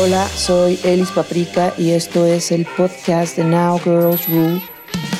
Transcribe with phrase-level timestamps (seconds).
[0.00, 4.62] Hola, soy Elis Paprika y esto es el podcast de Now Girls Rule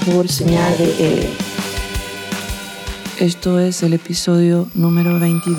[0.07, 1.29] por señal de L.
[3.19, 5.59] Esto es el episodio número 22.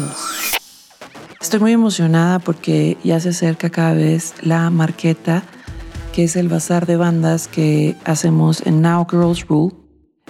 [1.42, 5.44] Estoy muy emocionada porque ya se acerca cada vez la marqueta,
[6.14, 9.76] que es el bazar de bandas que hacemos en Now Girls Rule.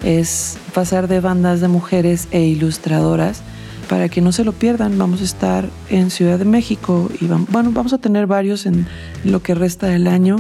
[0.04, 3.44] Es bazar de bandas de mujeres e ilustradoras
[3.90, 7.50] para que no se lo pierdan, vamos a estar en Ciudad de México y vamos,
[7.50, 8.86] bueno, vamos a tener varios en
[9.26, 10.38] lo que resta del año.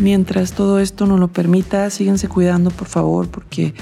[0.00, 3.74] Mientras todo esto nos lo permita, síguense cuidando por favor porque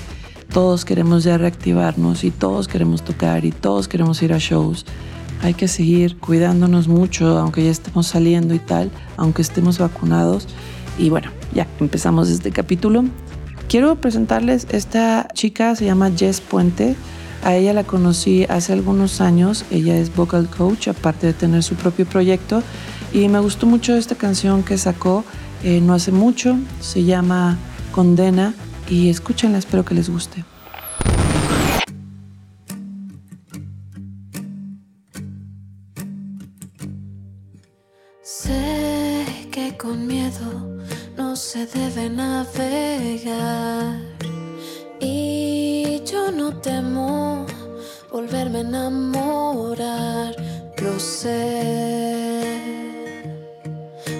[0.50, 4.86] todos queremos ya reactivarnos y todos queremos tocar y todos queremos ir a shows.
[5.42, 10.48] Hay que seguir cuidándonos mucho, aunque ya estemos saliendo y tal, aunque estemos vacunados.
[10.98, 13.04] Y bueno, ya empezamos este capítulo.
[13.68, 16.96] Quiero presentarles esta chica, se llama Jess Puente.
[17.42, 21.74] A ella la conocí hace algunos años, ella es vocal coach, aparte de tener su
[21.74, 22.62] propio proyecto,
[23.12, 25.24] y me gustó mucho esta canción que sacó
[25.64, 27.58] eh, no hace mucho, se llama
[27.90, 28.54] Condena,
[28.88, 30.44] y escúchenla, espero que les guste.
[38.22, 40.78] Sé que con miedo
[41.16, 44.00] no se debe navegar
[46.30, 47.46] no temo
[48.10, 50.36] volverme a enamorar,
[50.80, 52.42] lo sé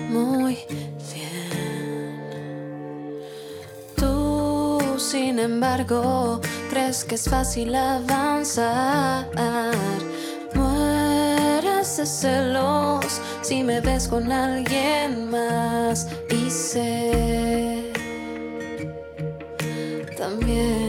[0.09, 0.59] muy
[1.13, 1.53] bien.
[3.97, 9.29] Tú, sin embargo, crees que es fácil avanzar.
[10.55, 17.93] Mueres de celos si me ves con alguien más y sé
[20.17, 20.82] también.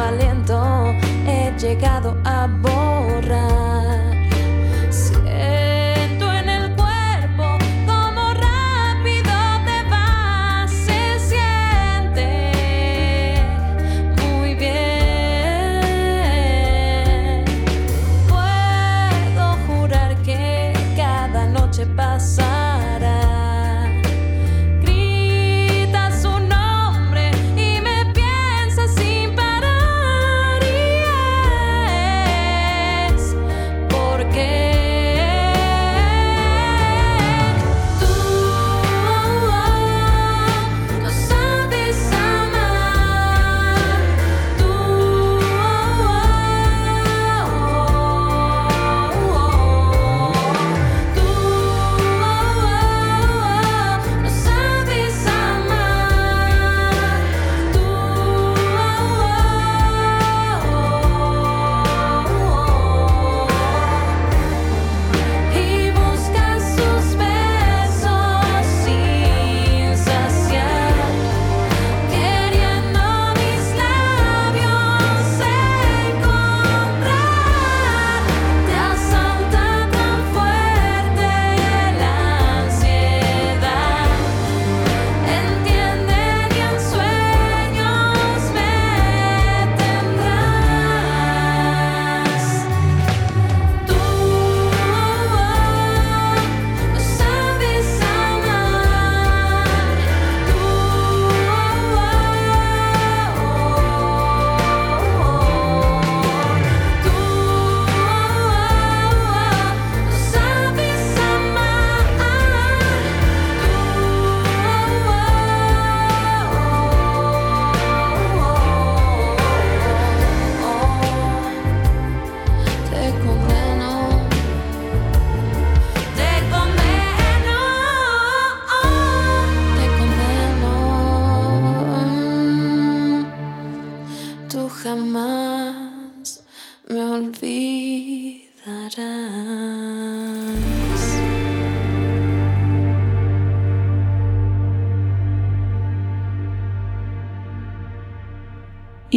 [0.00, 0.94] Aliento
[1.26, 2.69] he llegado a borrar.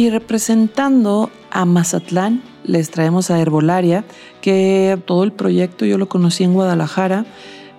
[0.04, 4.04] Y representando a Mazatlán, les traemos a Herbolaria,
[4.42, 7.24] que todo el proyecto yo lo conocí en Guadalajara.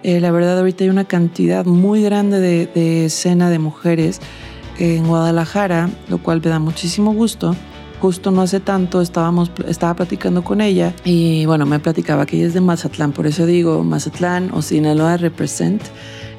[0.02, 4.22] Eh, la verdad ahorita hay una cantidad muy grande de, de escena de mujeres
[4.80, 7.56] en Guadalajara, lo cual me da muchísimo gusto
[8.02, 12.48] justo no hace tanto estábamos, estaba platicando con ella y bueno, me platicaba que ella
[12.48, 15.82] es de Mazatlán, por eso digo Mazatlán o Sinaloa Represent.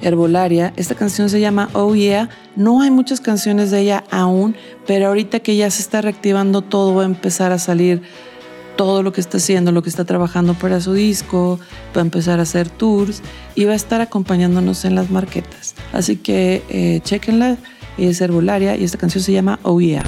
[0.02, 0.72] Herbolaria.
[0.76, 2.28] Esta canción se llama Oh Yeah.
[2.54, 4.56] No hay muchas canciones de ella aún,
[4.86, 8.02] pero ahorita que ya se está reactivando todo, va a empezar a salir
[8.76, 11.58] todo lo que está haciendo, lo que está trabajando para su disco,
[11.96, 13.22] va a empezar a hacer tours
[13.54, 15.74] y va a estar acompañándonos en las marquetas.
[15.92, 17.56] Así que eh, chequenla,
[17.98, 20.04] es Herbolaria y esta canción se llama Oh Yeah.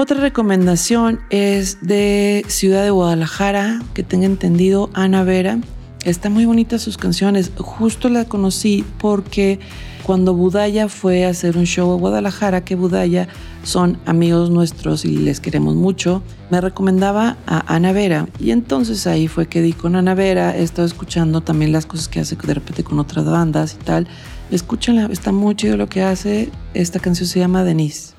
[0.00, 5.58] Otra recomendación es de Ciudad de Guadalajara, que tenga entendido, Ana Vera.
[6.04, 7.50] Está muy bonita sus canciones.
[7.56, 9.58] Justo la conocí porque
[10.04, 13.26] cuando Budaya fue a hacer un show a Guadalajara, que Budaya
[13.64, 18.28] son amigos nuestros y les queremos mucho, me recomendaba a Ana Vera.
[18.38, 20.56] Y entonces ahí fue que di con Ana Vera.
[20.56, 24.06] He estado escuchando también las cosas que hace de repente con otras bandas y tal.
[24.52, 26.50] Escúchenla, está muy chido lo que hace.
[26.72, 28.17] Esta canción se llama Denise.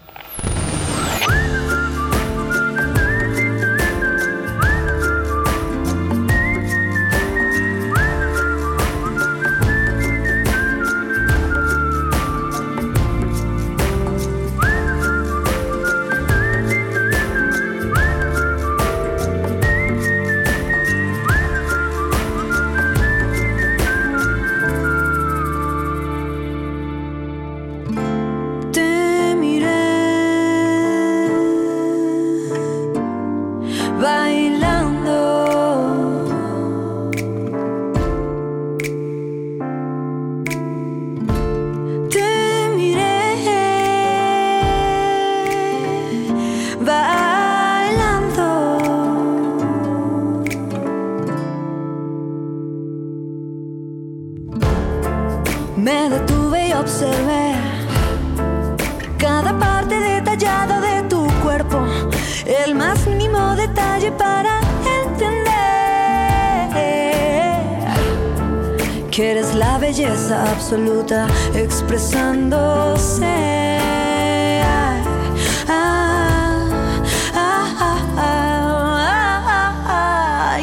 [69.90, 73.26] Belleza absoluta expresándose.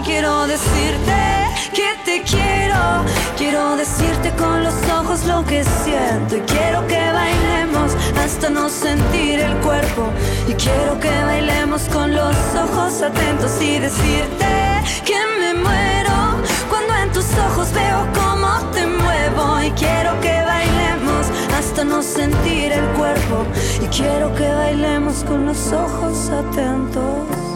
[0.04, 1.18] quiero decirte
[1.75, 2.80] que te quiero,
[3.37, 6.37] quiero decirte con los ojos lo que siento.
[6.37, 10.12] Y quiero que bailemos hasta no sentir el cuerpo.
[10.47, 14.52] Y quiero que bailemos con los ojos atentos y decirte
[15.04, 16.16] que me muero
[16.71, 18.25] cuando en tus ojos veo muevo
[19.66, 23.44] y quiero que bailemos hasta no sentir el cuerpo
[23.82, 27.55] y quiero que bailemos con los ojos atentos.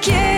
[0.00, 0.36] quiero.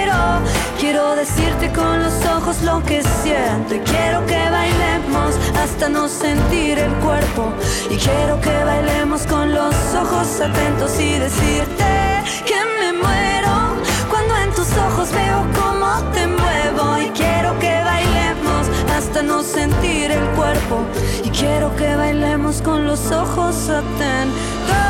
[0.79, 6.79] Quiero decirte con los ojos lo que siento y quiero que bailemos hasta no sentir
[6.79, 7.53] el cuerpo
[7.91, 13.75] y quiero que bailemos con los ojos atentos y decirte que me muero
[14.09, 20.13] cuando en tus ojos veo cómo te muevo y quiero que bailemos hasta no sentir
[20.13, 20.85] el cuerpo
[21.25, 24.88] y quiero que bailemos con los ojos atentos.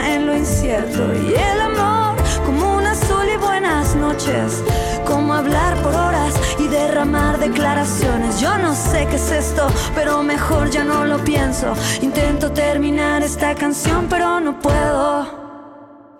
[0.00, 4.62] En lo incierto y el amor como un azul y buenas noches,
[5.06, 8.40] como hablar por horas y derramar declaraciones.
[8.40, 11.74] Yo no sé qué es esto, pero mejor ya no lo pienso.
[12.00, 15.42] Intento terminar esta canción, pero no puedo.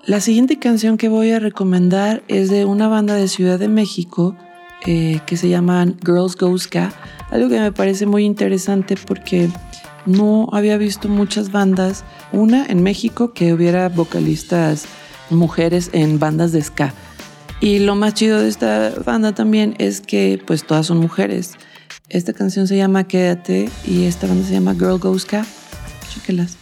[0.04, 4.36] La siguiente canción que voy a recomendar es de una banda de Ciudad de México
[4.84, 6.92] eh, que se llaman Girls Go Ska,
[7.30, 9.48] algo que me parece muy interesante porque
[10.06, 14.86] no había visto muchas bandas, una en México que hubiera vocalistas
[15.30, 16.94] mujeres en bandas de ska.
[17.60, 21.52] Y lo más chido de esta banda también es que pues todas son mujeres.
[22.08, 25.46] Esta canción se llama Quédate y esta banda se llama Girl Go Ska.
[26.12, 26.61] Chéquelas.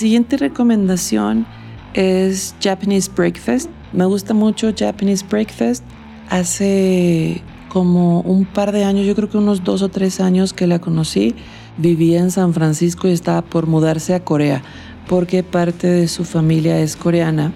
[0.00, 1.46] Siguiente recomendación
[1.92, 3.68] es Japanese Breakfast.
[3.92, 5.84] Me gusta mucho Japanese Breakfast.
[6.30, 10.66] Hace como un par de años, yo creo que unos dos o tres años que
[10.66, 11.34] la conocí,
[11.76, 14.62] vivía en San Francisco y estaba por mudarse a Corea
[15.06, 17.52] porque parte de su familia es coreana.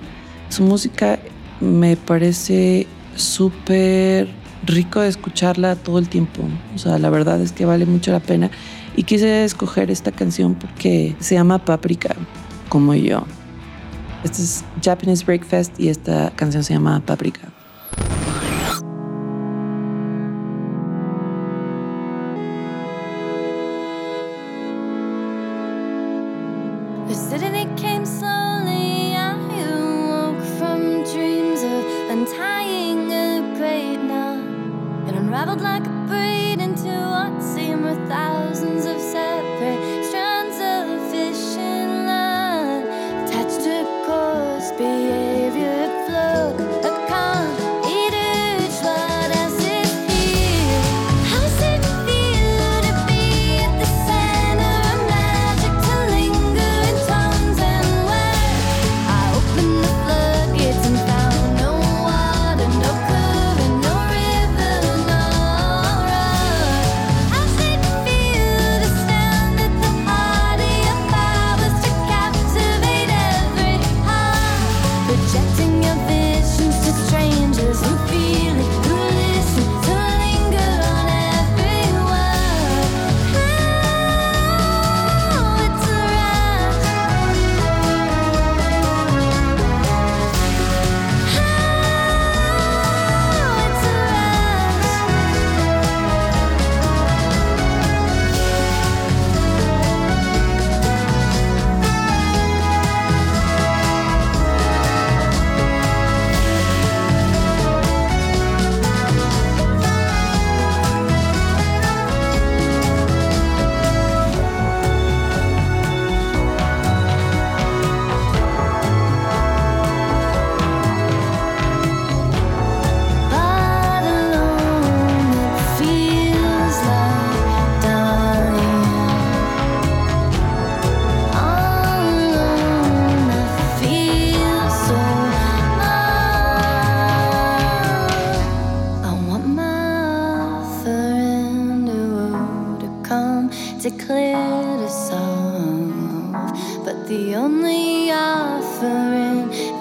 [0.51, 1.19] Su música
[1.61, 4.29] me parece súper
[4.67, 6.43] rico de escucharla todo el tiempo.
[6.75, 8.51] O sea, la verdad es que vale mucho la pena.
[8.97, 12.15] Y quise escoger esta canción porque se llama Paprika,
[12.69, 13.25] como yo.
[14.23, 17.54] Este es Japanese Breakfast y esta canción se llama Paprika.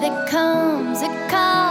[0.04, 1.63] Esta siguiente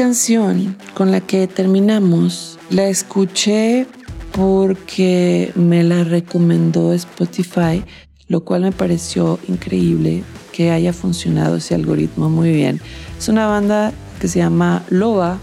[0.00, 3.86] canción con la que terminamos la escuché
[4.32, 7.84] porque me la recomendó Spotify,
[8.26, 12.80] lo cual me pareció increíble que haya funcionado ese algoritmo muy bien.
[13.18, 15.36] Es una banda que se llama Loba.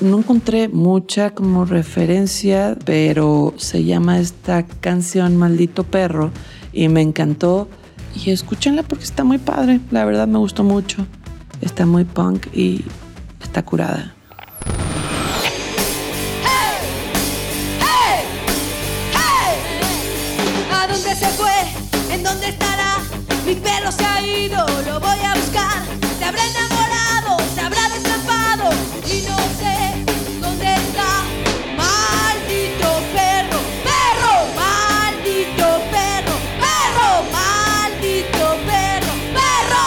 [0.00, 6.30] No encontré mucha como referencia, pero se llama esta canción Maldito Perro
[6.72, 7.68] y me encantó.
[8.14, 11.06] Y escúchenla porque está muy padre, la verdad me gustó mucho.
[11.60, 12.82] Está muy punk y
[13.50, 14.14] está curada.
[20.72, 21.58] ¿A dónde se fue?
[22.14, 22.98] ¿En dónde estará?
[23.44, 25.82] Mi pelo se ha ido, lo voy a buscar.
[26.18, 28.70] Se habrá enamorado, se habrá destapado
[29.12, 29.76] y no sé
[30.40, 31.10] dónde está.
[31.76, 33.58] Maldito perro,
[33.88, 36.34] perro, maldito perro,
[36.64, 39.84] perro, maldito perro, perro.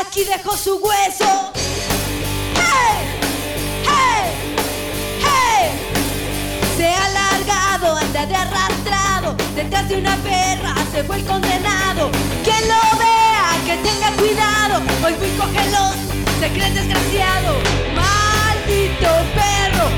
[0.00, 1.45] Aquí dejó su hueso.
[9.56, 12.10] Detrás de una perra se fue el condenado.
[12.44, 14.82] Quien lo vea, que tenga cuidado.
[15.02, 15.96] Hoy muy cogelón,
[16.38, 17.54] se cree desgraciado.
[17.94, 19.88] Maldito perro,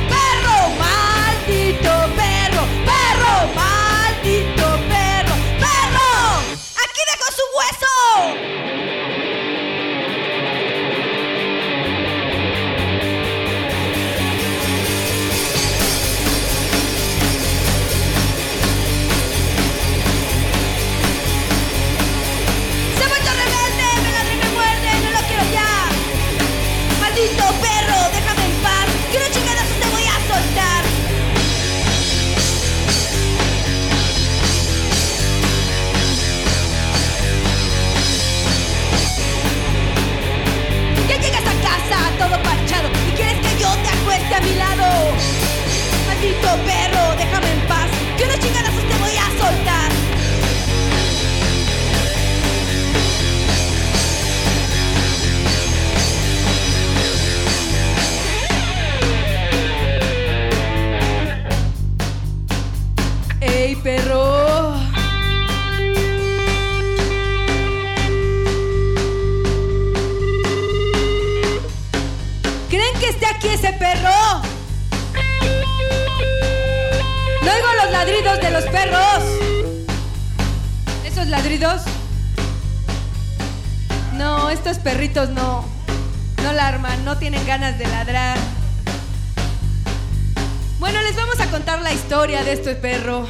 [90.79, 93.27] Bueno, les vamos a contar la historia de este perro.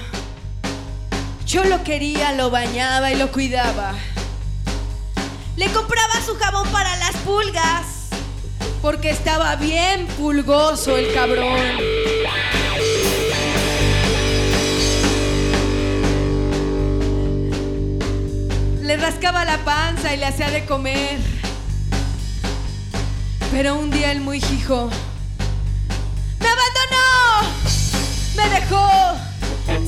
[1.46, 3.94] Yo lo quería, lo bañaba y lo cuidaba.
[5.57, 7.87] Le compraba su jabón para las pulgas.
[8.83, 11.59] Porque estaba bien pulgoso el cabrón.
[18.83, 21.28] Le rascaba la panza y le hacía de comer.
[23.51, 24.91] Pero un día el muy hijo
[26.41, 27.55] ¡Me abandonó!
[28.37, 29.17] ¡Me dejó!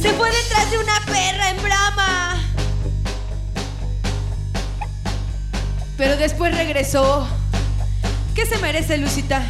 [0.00, 2.40] ¡Se fue detrás de una perra en brama!
[5.96, 7.28] Pero después regresó.
[8.34, 9.42] ¿Qué se merece, Lucita?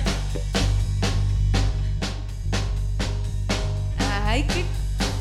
[4.26, 4.64] Ay, qué,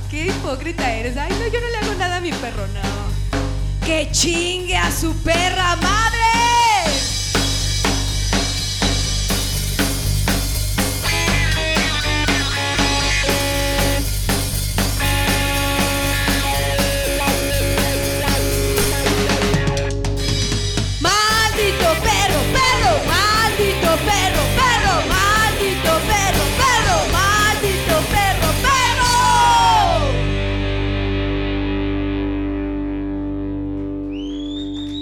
[0.10, 1.18] qué hipócrita eres.
[1.18, 3.86] Ay, no, yo no le hago nada a mi perro, no.
[3.86, 6.09] ¡Que chingue a su perra madre!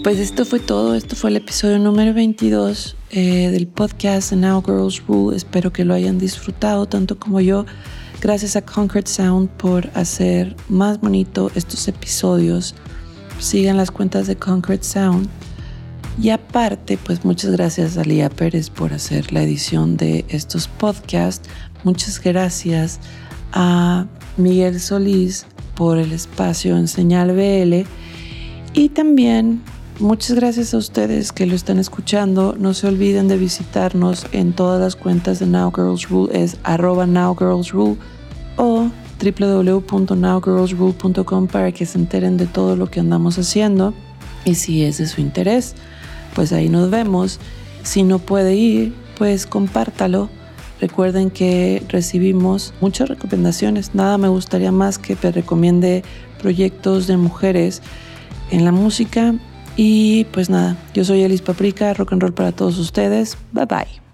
[0.08, 5.06] Pues esto fue todo, esto fue el episodio número 22 eh, del podcast Now Girls
[5.06, 5.36] Rule.
[5.36, 7.66] Espero que lo hayan disfrutado tanto como yo.
[8.22, 12.74] Gracias a Concrete Sound por hacer más bonito estos episodios.
[13.40, 15.28] Sigan las cuentas de Concrete Sound.
[16.22, 21.50] Y aparte, pues muchas gracias a Lía Pérez por hacer la edición de estos podcasts.
[21.84, 23.02] Muchas gracias
[23.52, 24.06] a
[24.38, 27.86] Miguel Solís por el espacio en Señal BL.
[28.74, 29.62] Y también
[30.00, 32.56] muchas gracias a ustedes que lo están escuchando.
[32.58, 36.44] No se olviden de visitarnos en todas las cuentas de Now Girls Rule.
[36.44, 37.98] Es arroba Now Girls Rule
[38.58, 38.90] o
[39.22, 43.94] www.nowgirlsrule.com para que se enteren de todo lo que andamos haciendo.
[44.46, 45.76] Y si es de su interés,
[46.34, 47.40] pues ahí nos vemos.
[47.84, 50.30] Si no puede ir, pues compártalo.
[50.80, 53.96] Recuerden que recibimos muchas recomendaciones.
[53.96, 56.04] Nada me gustaría más que te recomiende
[56.42, 57.82] proyectos de mujeres
[58.52, 59.34] en la música.
[59.78, 63.38] Y pues nada, yo soy Elis Paprika, rock and roll para todos ustedes.
[63.54, 64.07] Bye bye.